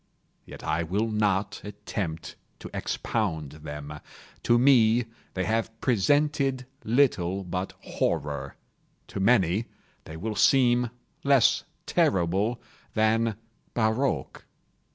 Yet 0.47 0.63
I 0.63 0.81
will 0.81 1.09
not 1.11 1.61
attempt 1.63 2.35
to 2.57 2.71
expound 2.73 3.51
them. 3.51 3.99
To 4.41 4.57
me, 4.57 5.05
they 5.35 5.43
have 5.43 5.79
presented 5.79 6.65
little 6.83 7.43
but 7.43 7.73
horror—to 7.81 9.19
many 9.19 9.65
they 10.05 10.17
will 10.17 10.35
seem 10.35 10.89
less 11.23 11.65
terrible 11.85 12.59
than 12.95 13.35
barroques. 13.75 14.41